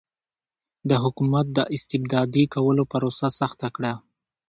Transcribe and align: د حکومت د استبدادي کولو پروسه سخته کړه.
د 0.89 0.91
حکومت 1.03 1.45
د 1.57 1.59
استبدادي 1.75 2.43
کولو 2.53 2.83
پروسه 2.91 3.27
سخته 3.39 3.67
کړه. 3.75 3.93